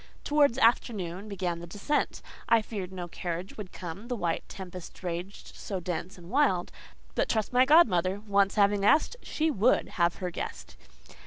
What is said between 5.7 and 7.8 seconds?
dense and wild. But trust my